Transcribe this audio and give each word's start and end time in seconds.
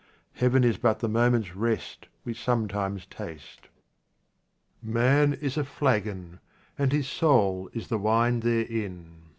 Heaven 0.33 0.63
is 0.63 0.77
but 0.79 0.97
the 0.97 1.07
moment's 1.07 1.55
rest 1.55 2.07
we 2.25 2.33
sometimes 2.33 3.05
taste. 3.05 3.67
Man 4.81 5.35
is 5.35 5.57
a 5.57 5.63
flagon 5.63 6.39
and 6.75 6.91
his 6.91 7.07
soul 7.07 7.69
is 7.71 7.89
the 7.89 7.99
wine 7.99 8.39
there 8.39 8.65
in. 8.65 9.27